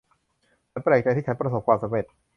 [0.71, 2.05] ฉันแปลกใจที่ฉันประสบความสำเร็จ